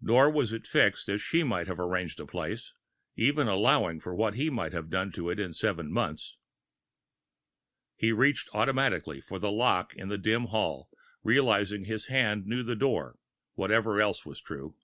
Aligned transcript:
Nor 0.00 0.28
was 0.28 0.52
it 0.52 0.66
fixed 0.66 1.08
as 1.08 1.22
she 1.22 1.44
might 1.44 1.68
have 1.68 1.78
arranged 1.78 2.18
a 2.18 2.26
place, 2.26 2.72
even 3.14 3.46
allowing 3.46 4.00
for 4.00 4.12
what 4.12 4.34
he 4.34 4.50
might 4.50 4.72
have 4.72 4.90
done 4.90 5.12
to 5.12 5.30
it 5.30 5.38
in 5.38 5.52
seven 5.52 5.92
months. 5.92 6.36
He 7.94 8.10
reached 8.10 8.50
automatically 8.54 9.20
for 9.20 9.38
the 9.38 9.52
lock 9.52 9.94
in 9.94 10.08
the 10.08 10.18
dim 10.18 10.46
hall, 10.46 10.88
and 10.90 10.98
realized 11.22 11.70
his 11.86 12.06
hands 12.06 12.44
knew 12.44 12.64
the 12.64 12.74
door, 12.74 13.20
whatever 13.54 14.00
else 14.00 14.26
was 14.26 14.40
true. 14.40 14.74